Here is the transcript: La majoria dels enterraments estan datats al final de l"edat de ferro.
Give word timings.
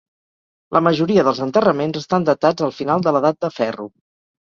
La 0.77 0.79
majoria 0.85 1.25
dels 1.27 1.41
enterraments 1.45 1.99
estan 1.99 2.25
datats 2.29 2.65
al 2.69 2.73
final 2.79 3.05
de 3.09 3.13
l"edat 3.13 3.39
de 3.47 3.51
ferro. 3.59 3.87